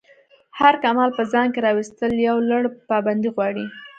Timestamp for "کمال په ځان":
0.83-1.47